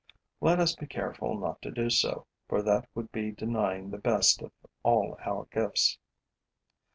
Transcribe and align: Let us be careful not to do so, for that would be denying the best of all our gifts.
Let 0.39 0.59
us 0.59 0.75
be 0.75 0.87
careful 0.87 1.37
not 1.37 1.61
to 1.61 1.69
do 1.69 1.91
so, 1.91 2.25
for 2.47 2.63
that 2.63 2.89
would 2.95 3.11
be 3.11 3.29
denying 3.31 3.91
the 3.91 3.99
best 3.99 4.41
of 4.41 4.51
all 4.81 5.15
our 5.23 5.45
gifts. 5.51 5.99